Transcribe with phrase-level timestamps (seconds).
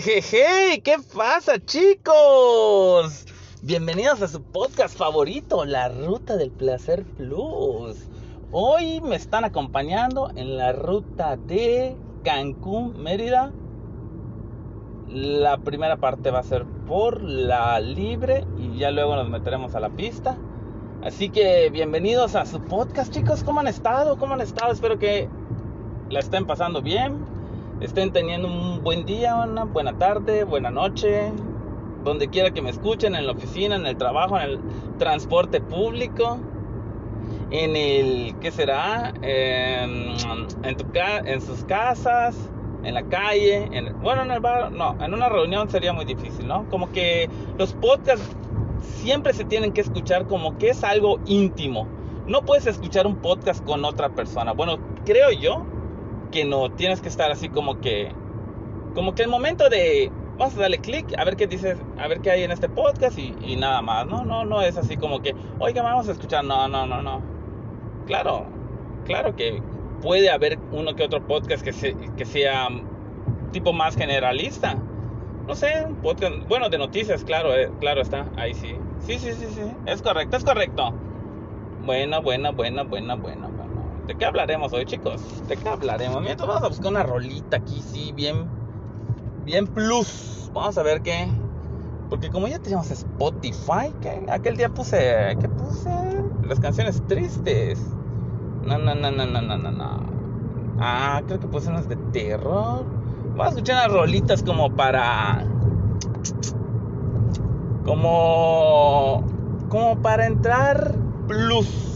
[0.00, 3.26] Jejejeje, ¿qué pasa chicos?
[3.60, 8.08] Bienvenidos a su podcast favorito, La Ruta del Placer Plus.
[8.50, 13.52] Hoy me están acompañando en la ruta de Cancún, Mérida.
[15.08, 19.80] La primera parte va a ser por la libre y ya luego nos meteremos a
[19.80, 20.38] la pista.
[21.02, 24.16] Así que bienvenidos a su podcast chicos, ¿cómo han estado?
[24.16, 24.72] ¿Cómo han estado?
[24.72, 25.28] Espero que
[26.08, 27.39] la estén pasando bien
[27.80, 31.32] estén teniendo un buen día, una buena tarde, buena noche,
[32.04, 34.60] donde quiera que me escuchen, en la oficina, en el trabajo, en el
[34.98, 36.38] transporte público,
[37.50, 39.12] en el, ¿qué será?
[39.22, 40.16] en,
[41.40, 42.36] sus casas,
[42.84, 46.46] en la calle, en, bueno, en el bar, no, en una reunión sería muy difícil,
[46.46, 46.68] ¿no?
[46.70, 47.28] Como que
[47.58, 48.36] los podcasts
[48.80, 51.88] siempre se tienen que escuchar como que es algo íntimo.
[52.26, 54.52] No puedes escuchar un podcast con otra persona.
[54.52, 55.66] Bueno, creo yo
[56.30, 58.12] que no, tienes que estar así como que,
[58.94, 62.20] como que el momento de, vamos a darle clic, a ver qué dices, a ver
[62.20, 64.24] qué hay en este podcast y, nada más, ¿no?
[64.24, 67.20] No, no es así como que, oiga, vamos a escuchar, no, no, no, no.
[68.06, 68.46] Claro,
[69.04, 69.62] claro que
[70.02, 72.68] puede haber uno que otro podcast que, que sea
[73.52, 74.76] tipo más generalista.
[75.46, 78.74] No sé, podcast, bueno, de noticias, claro, eh, claro está, ahí sí.
[79.00, 80.94] Sí, sí, sí, sí, es correcto, es correcto.
[81.84, 83.49] Buena, buena, buena, buena, buena.
[84.06, 85.22] ¿De qué hablaremos hoy, chicos?
[85.46, 86.22] ¿De qué hablaremos?
[86.22, 88.46] Mientras vamos a buscar una rolita aquí, sí, bien,
[89.44, 90.50] bien plus.
[90.52, 91.28] Vamos a ver qué.
[92.08, 95.90] Porque como ya tenemos Spotify, que aquel día puse, ¿qué puse?
[96.46, 97.80] Las canciones tristes.
[98.64, 100.00] No, no, no, no, no, no, no, no.
[100.80, 102.84] Ah, creo que puse unas de terror.
[103.36, 105.44] Vamos a escuchar unas rolitas como para.
[107.84, 109.24] Como.
[109.68, 110.94] Como para entrar
[111.28, 111.89] plus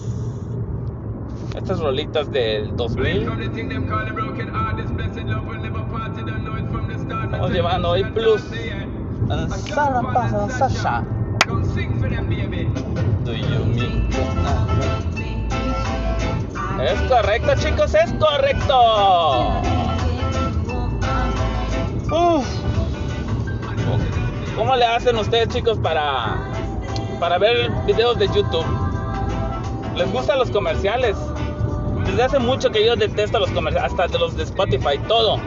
[1.65, 3.27] estas rolitas del 2000.
[7.25, 8.43] Estamos llevando hoy plus.
[10.51, 11.03] Sasha.
[16.83, 18.81] Es correcto, chicos, es correcto.
[22.13, 22.47] Uf.
[24.55, 26.37] ¿Cómo le hacen ustedes, chicos, para
[27.19, 28.67] para ver videos de YouTube?
[29.97, 31.17] ¿Les gustan los comerciales?
[32.05, 35.39] Desde hace mucho que yo detesto los comerciales, hasta de los de Spotify, todo.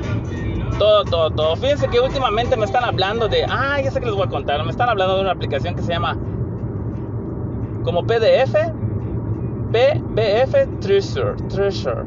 [0.78, 1.56] Todo, todo, todo.
[1.56, 3.46] Fíjense que últimamente me están hablando de.
[3.50, 4.64] Ah, ya sé que les voy a contar.
[4.64, 6.18] Me están hablando de una aplicación que se llama.
[7.84, 8.54] Como PDF.
[9.72, 11.36] PBF Treasure.
[11.50, 12.06] Treasure.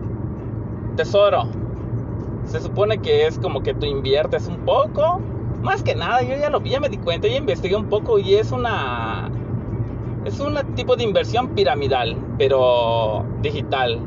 [0.96, 1.48] Tesoro.
[2.44, 5.20] Se supone que es como que tú inviertes un poco.
[5.62, 8.18] Más que nada, yo ya lo vi, ya me di cuenta, ya investigué un poco
[8.18, 9.30] y es una.
[10.24, 14.00] Es un tipo de inversión piramidal, pero digital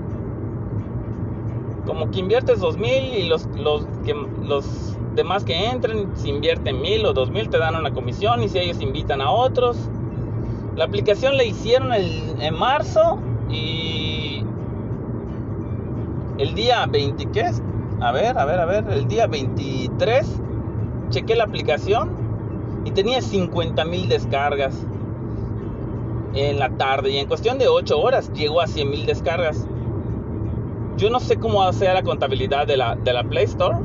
[1.85, 6.81] como que inviertes dos mil y los, los, que, los demás que entren, si invierten
[6.81, 9.77] mil o dos mil, te dan una comisión y si ellos invitan a otros.
[10.75, 14.43] La aplicación la hicieron en marzo y
[16.39, 17.61] el día 20, ¿qué es?
[18.01, 20.41] A ver, a ver, a ver, el día 23
[21.09, 22.09] chequé la aplicación
[22.85, 24.75] y tenía 50 mil descargas
[26.33, 29.67] en la tarde y en cuestión de 8 horas llegó a 100 mil descargas.
[30.97, 33.77] Yo no sé cómo sea la contabilidad de la, de la Play Store,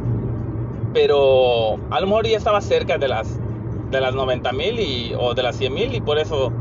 [0.93, 3.39] pero a lo mejor ya estaba cerca de las,
[3.91, 6.53] de las 90 mil o de las 100 mil y por eso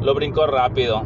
[0.00, 1.02] lo brincó rápido.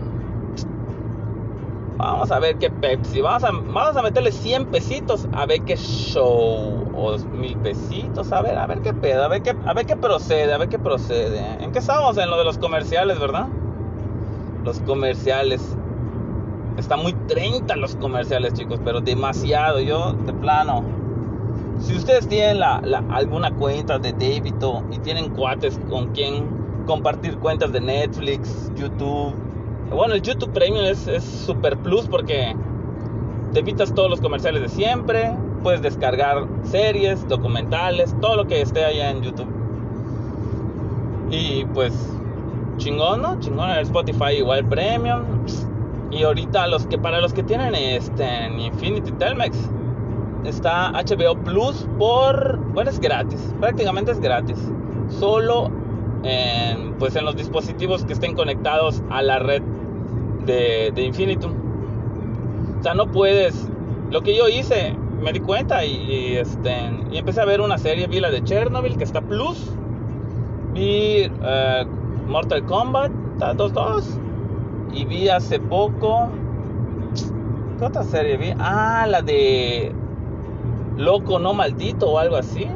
[1.99, 3.23] Vamos a ver qué Pepsi.
[3.23, 6.85] Vamos a, vamos a meterle 100 pesitos a ver qué show.
[6.95, 8.33] O mil pesitos.
[8.33, 9.25] A ver, a ver qué pedo.
[9.25, 10.53] A ver qué, a ver qué procede.
[10.53, 11.41] A ver qué procede.
[11.61, 12.19] ¿En qué estamos?
[12.19, 13.47] En lo de los comerciales, ¿verdad?
[14.65, 15.77] Los comerciales.
[16.79, 19.81] Está muy 30 los comerciales, chicos, pero demasiado.
[19.81, 20.85] Yo, de plano.
[21.81, 22.77] Si ustedes tienen la,
[23.11, 26.45] alguna cuenta de débito y tienen cuates con quien
[26.87, 29.35] compartir cuentas de Netflix, YouTube.
[29.91, 32.55] Bueno, el YouTube Premium es, super plus porque
[33.53, 35.35] te todos los comerciales de siempre.
[35.63, 39.49] Puedes descargar series, documentales, todo lo que esté allá en YouTube.
[41.31, 41.93] Y pues,
[42.77, 43.39] chingón, ¿no?
[43.41, 45.23] Chingón el Spotify igual Premium
[46.11, 49.59] y ahorita los que para los que tienen este Infinity Telmex
[50.45, 54.59] está HBO Plus por bueno es gratis, prácticamente es gratis.
[55.09, 55.71] Solo
[56.23, 59.63] en, pues en los dispositivos que estén conectados a la red
[60.45, 61.53] de, de Infinitum.
[62.79, 63.69] O sea, no puedes.
[64.11, 66.73] Lo que yo hice, me di cuenta y, este,
[67.11, 69.71] y empecé a ver una serie, vi la de Chernobyl que está Plus,
[70.75, 71.87] vi eh,
[72.29, 74.26] Mortal Kombat, está 2-2
[74.93, 76.29] y vi hace poco.
[77.79, 78.53] ¿Qué otra serie vi?
[78.59, 79.93] Ah, la de
[80.97, 82.67] Loco No Maldito o algo así.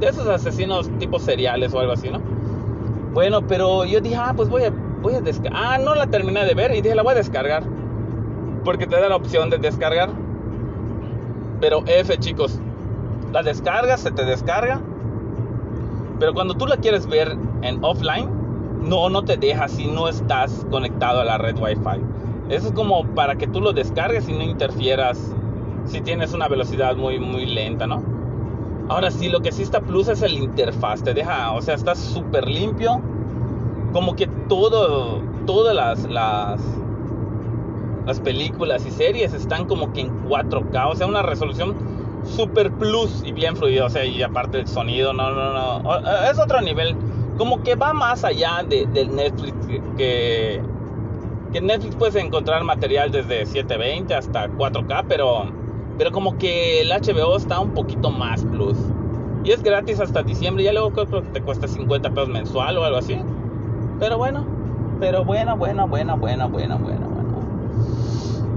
[0.00, 2.20] de esos asesinos tipo seriales o algo así, ¿no?
[3.14, 4.70] Bueno, pero yo dije, ah, pues voy a,
[5.00, 5.60] voy a descargar.
[5.64, 7.62] Ah, no la terminé de ver y dije, la voy a descargar.
[8.64, 10.10] Porque te da la opción de descargar.
[11.60, 12.60] Pero F, chicos,
[13.32, 14.80] la descargas, se te descarga.
[16.18, 18.28] Pero cuando tú la quieres ver en offline,
[18.86, 22.00] no, no te deja si no estás conectado a la red Wi-Fi.
[22.48, 25.34] Eso es como para que tú lo descargues y no interfieras
[25.84, 28.02] si tienes una velocidad muy, muy lenta, ¿no?
[28.88, 31.02] Ahora sí, lo que sí está plus es el interfaz.
[31.02, 33.00] Te deja, o sea, está súper limpio.
[33.92, 36.60] Como que todo, todas las, las,
[38.06, 40.90] las películas y series están como que en 4K.
[40.90, 41.74] O sea, una resolución
[42.24, 43.86] super plus y bien fluida.
[43.86, 45.98] O sea, y aparte el sonido, no, no, no.
[46.30, 46.96] Es otro nivel.
[47.36, 49.54] Como que va más allá de, del Netflix
[49.96, 50.62] que,
[51.52, 55.46] que en Netflix puedes encontrar material desde 720 hasta 4K, pero
[55.98, 58.76] pero como que el HBO está un poquito más plus.
[59.44, 60.64] Y es gratis hasta diciembre.
[60.64, 63.18] Ya luego creo que te cuesta 50 pesos mensual o algo así.
[63.98, 64.44] Pero bueno.
[65.00, 67.16] Pero bueno, bueno, bueno, bueno, bueno, bueno, bueno.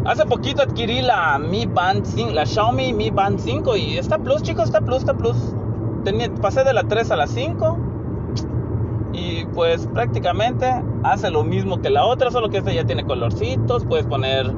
[0.06, 4.42] Hace poquito adquirí la Mi Band 5, la Xiaomi Mi Band 5 y está plus,
[4.42, 5.36] chicos, está plus, está plus.
[6.04, 7.78] Tenía, pasé de la 3 a la 5
[9.20, 10.66] y pues prácticamente
[11.04, 14.52] hace lo mismo que la otra, solo que esta ya tiene colorcitos, puedes poner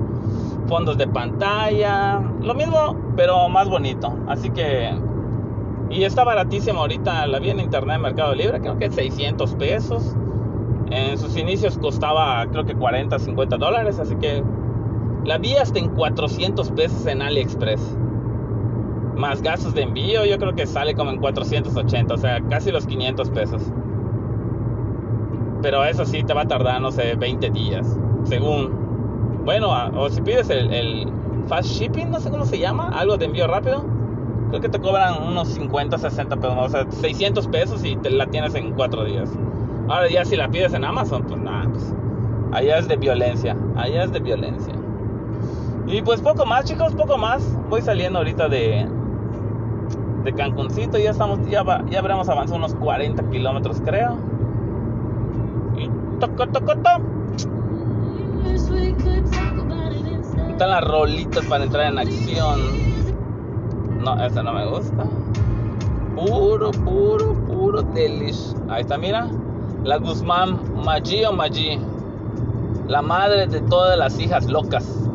[0.68, 4.14] fondos de pantalla, lo mismo, pero más bonito.
[4.28, 4.92] Así que,
[5.90, 10.16] y está baratísimo ahorita, la vi en internet en Mercado Libre, creo que 600 pesos.
[10.90, 14.44] En sus inicios costaba, creo que 40, 50 dólares, así que
[15.26, 17.98] la vi hasta en 400 pesos en AliExpress.
[19.16, 22.86] Más gastos de envío, yo creo que sale como en 480, o sea, casi los
[22.88, 23.62] 500 pesos.
[25.62, 27.88] Pero eso sí, te va a tardar, no sé, 20 días,
[28.24, 28.82] según
[29.44, 31.12] bueno, o si pides el,
[31.48, 33.84] fast shipping, no sé cómo se llama, algo de envío rápido,
[34.50, 38.28] creo que te cobran unos 50, 60 pesos, o sea, 600 pesos y te la
[38.28, 39.30] tienes en 4 días.
[39.90, 41.94] Ahora ya si la pides en Amazon, pues nada, pues
[42.52, 44.74] allá es de violencia, allá es de violencia.
[45.88, 47.44] Y pues poco más, chicos, poco más.
[47.70, 48.88] Voy saliendo ahorita de
[50.24, 54.18] de Cancuncito, ya estamos, ya, ya habremos avanzado unos 40 kilómetros, creo.
[56.22, 57.02] Toco, toco, toco.
[60.52, 62.60] Están las rolitas para entrar en acción.
[64.04, 65.08] No, esa no me gusta.
[66.16, 68.54] Puro, puro, puro delish.
[68.70, 69.30] Ahí está, mira.
[69.84, 71.80] La Guzmán Maggi o Maggi.
[72.88, 75.10] La madre de todas las hijas locas.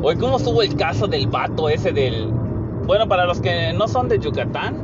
[0.00, 2.43] Hoy, ¿cómo estuvo el caso del vato ese del...
[2.86, 4.76] Bueno, para los que no son de Yucatán,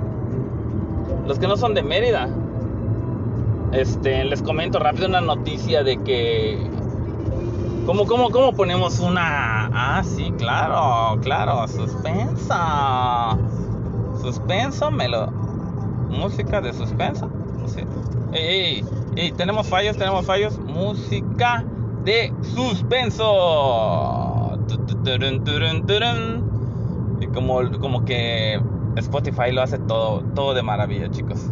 [1.26, 2.29] los que no son de Mérida,
[3.73, 6.58] este, les comento rápido una noticia de que.
[7.87, 9.70] ¿Cómo, cómo, cómo ponemos una.?
[9.73, 13.37] Ah, sí, claro, claro, suspensa.
[14.20, 15.31] Suspenso, melo.
[16.08, 17.30] Música de suspenso.
[17.66, 17.83] Sí.
[18.33, 18.85] Ey, ey,
[19.16, 20.59] ey, tenemos fallos, tenemos fallos.
[20.59, 21.64] Música
[22.04, 23.30] de suspenso.
[24.69, 26.50] Y
[27.33, 28.61] como, como que
[28.97, 31.47] Spotify lo hace todo, todo de maravilla, chicos.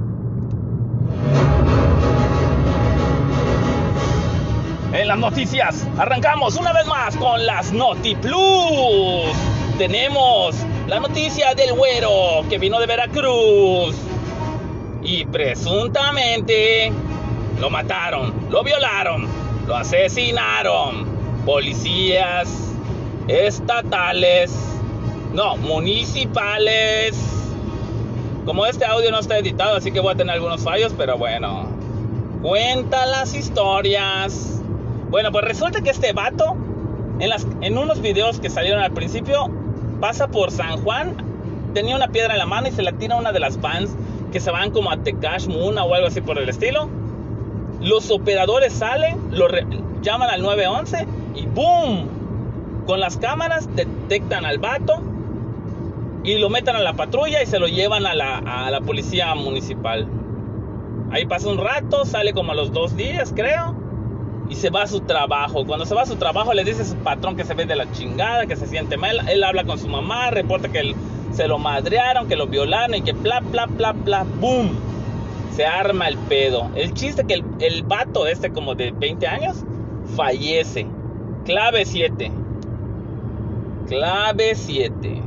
[4.93, 9.37] En las noticias, arrancamos una vez más con las Noti Plus.
[9.77, 10.57] Tenemos
[10.89, 13.95] la noticia del güero que vino de Veracruz
[15.03, 16.91] y presuntamente
[17.61, 19.29] lo mataron, lo violaron,
[19.67, 21.07] lo asesinaron.
[21.45, 22.75] Policías
[23.29, 24.78] estatales,
[25.39, 27.17] no, municipales.
[28.45, 31.69] Como este audio no está editado, así que voy a tener algunos fallos, pero bueno.
[32.43, 34.59] Cuenta las historias
[35.11, 36.55] bueno, pues resulta que este vato,
[37.21, 39.47] en, unos videos que salieron al principio,
[40.01, 41.17] pasa por San Juan,
[41.73, 43.97] tenía una piedra en la mano y se la tira a una de las vans
[44.33, 46.91] que se van como a Tecash Muna o algo así por el estilo.
[47.81, 49.49] Los operadores salen, lo
[50.03, 52.09] llaman al 911 y ¡boom!
[52.87, 55.01] Con las cámaras detectan al vato
[56.25, 59.35] y lo meten a la patrulla y se lo llevan a la, a la policía
[59.35, 60.07] municipal.
[61.11, 63.89] Ahí pasa un rato, sale como a los dos días, creo
[64.51, 65.65] y se va a su trabajo.
[65.67, 67.77] Cuando se va a su trabajo le dice a su patrón que se ve de
[67.77, 69.29] la chingada, que se siente mal.
[69.29, 70.95] Él habla con su mamá, reporta que
[71.33, 74.71] se lo madrearon, que lo violaron y que bla, bla, bla, bla, boom.
[75.55, 76.71] Se arma el pedo.
[76.75, 79.65] El chiste que el, el vato este como de 20 años
[80.17, 80.87] fallece.
[81.45, 82.31] Clave 7.
[83.89, 85.23] Clave 7.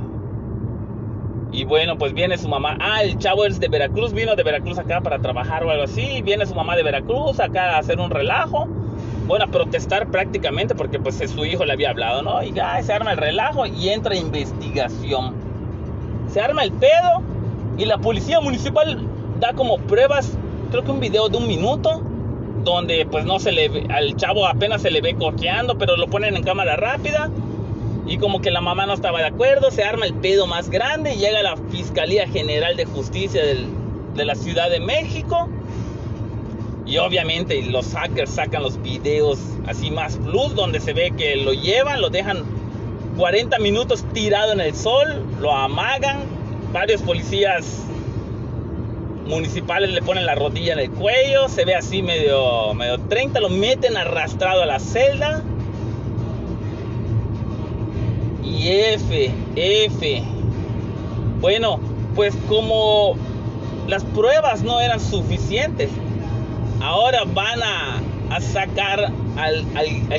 [1.52, 2.78] Y bueno, pues viene su mamá.
[2.80, 6.22] Ah, el chavo es de Veracruz, vino de Veracruz acá para trabajar o algo así.
[6.22, 8.68] Viene su mamá de Veracruz acá a hacer un relajo
[9.32, 12.44] bueno, a protestar prácticamente porque pues su hijo le había hablado, ¿no?
[12.44, 15.36] Y ya se arma el relajo y entra investigación.
[16.28, 17.22] Se arma el pedo
[17.78, 19.00] y la policía municipal
[19.40, 20.38] da como pruebas,
[20.70, 22.02] creo que un video de un minuto,
[22.66, 26.08] donde pues no se le ve, al chavo apenas se le ve coqueando, pero lo
[26.08, 27.30] ponen en cámara rápida.
[28.08, 31.14] Y como que la mamá no estaba de acuerdo, se arma el pedo más grande
[31.14, 35.48] y llega la Fiscalía General de Justicia de la Ciudad de México
[36.86, 41.54] y obviamente los hackers sacan los videos así más plus donde se ve que lo
[41.54, 42.44] llevan, lo dejan
[43.18, 46.20] 40 minutos tirado en el sol, lo amagan,
[46.74, 47.84] varios policías
[49.26, 53.50] municipales le ponen la rodilla en el cuello, se ve así medio, medio 30, lo
[53.50, 55.44] meten arrastrado a la celda.
[58.72, 60.24] F, F.
[61.42, 61.78] Bueno,
[62.16, 63.18] pues como
[63.88, 65.90] las pruebas no eran suficientes,
[66.82, 68.02] ahora van a,
[68.40, 69.66] sacar al,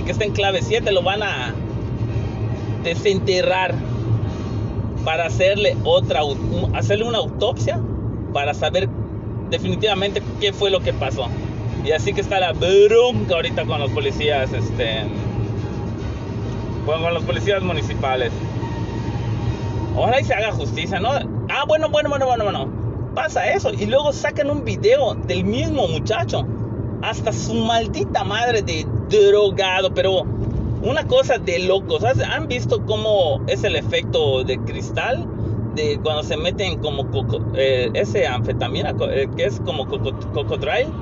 [0.05, 1.55] que está en clave 7, lo van a
[2.85, 3.75] desenterrar
[5.03, 6.21] para hacerle otra
[6.75, 7.81] hacerle una autopsia
[8.35, 8.89] para saber
[9.49, 11.27] definitivamente qué fue lo que pasó.
[11.87, 15.05] Y así que está la bronca ahorita con los policías, este,
[16.87, 18.33] con los policías municipales.
[19.97, 21.11] Ahora y se haga justicia, ¿no?
[21.49, 22.83] Ah, bueno, bueno, bueno, bueno, bueno
[23.15, 23.73] pasa eso.
[23.73, 26.47] Y luego sacan un video del mismo muchacho.
[27.03, 29.93] Hasta su maldita madre de drogado.
[29.93, 30.23] Pero
[30.83, 32.05] una cosa de locos.
[32.05, 35.27] ¿Han visto cómo es el efecto de cristal?
[35.75, 37.07] De cuando se meten como
[37.55, 40.93] eh, ese anfetamina eh, que es como cocodrilo.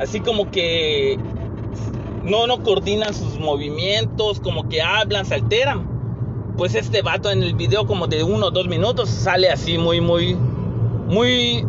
[0.00, 1.18] Así como que
[2.26, 5.86] no, no coordinan sus movimientos, como que hablan, se alteran.
[6.56, 10.00] Pues este vato en el video como de uno o dos minutos sale así muy,
[10.00, 10.36] muy,
[11.06, 11.66] muy,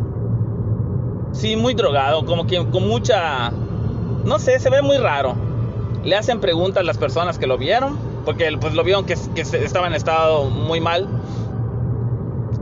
[1.32, 3.52] sí, muy drogado, como que con mucha,
[4.26, 5.36] no sé, se ve muy raro.
[6.04, 9.42] Le hacen preguntas a las personas que lo vieron, porque pues lo vieron que, que
[9.42, 11.08] estaba en estado muy mal.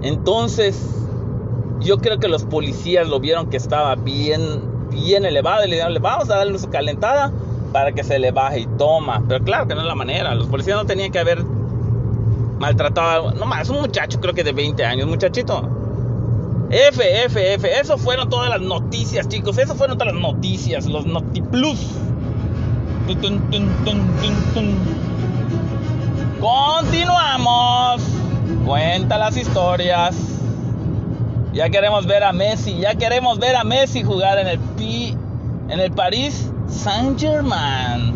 [0.02, 1.08] Entonces,
[1.80, 6.02] yo creo que los policías lo vieron que estaba bien, bien elevado y le dijeron,
[6.02, 7.32] vamos a darle su calentada
[7.75, 9.22] para que se le baje y toma.
[9.27, 10.34] Pero claro que no es la manera.
[10.34, 11.44] Los policías no tenían que haber
[12.58, 15.62] maltratado, no más, un muchacho creo que de 20 años, muchachito.
[16.70, 17.77] F, F, F.
[17.77, 19.58] Eso fueron todas las noticias, chicos.
[19.58, 20.86] Eso fueron todas las noticias.
[20.86, 21.86] Los Notiplus.
[26.39, 28.01] Continuamos.
[28.65, 30.15] Cuenta las historias.
[31.51, 32.77] Ya queremos ver a Messi.
[32.77, 35.10] Ya queremos ver a Messi jugar en el P,
[35.67, 38.14] en el París Saint Germain.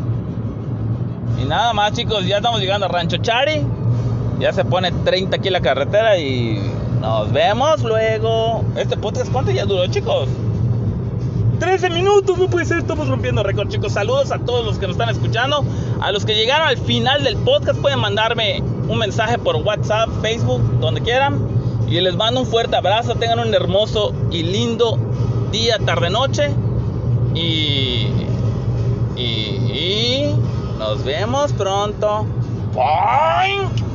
[1.41, 2.25] Y nada más, chicos.
[2.25, 3.65] Ya estamos llegando a Rancho Chari.
[4.39, 6.59] Ya se pone 30 aquí la carretera y
[7.01, 8.63] nos vemos luego.
[8.75, 10.29] Este podcast, ¿cuánto ya duró, chicos?
[11.59, 13.91] 13 minutos, no puede ser, estamos rompiendo récord, chicos.
[13.91, 15.65] Saludos a todos los que nos están escuchando.
[15.99, 20.61] A los que llegaron al final del podcast, pueden mandarme un mensaje por WhatsApp, Facebook,
[20.79, 21.37] donde quieran.
[21.89, 23.15] Y les mando un fuerte abrazo.
[23.15, 24.97] Tengan un hermoso y lindo
[25.51, 26.49] día, tarde, noche.
[27.35, 28.28] Y.
[29.19, 30.33] Y.
[30.77, 32.25] nos vemos pronto.
[32.73, 33.88] Bye.